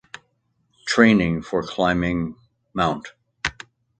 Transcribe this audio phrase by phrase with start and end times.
[0.87, 2.35] Training for climbing
[2.73, 3.13] Mt.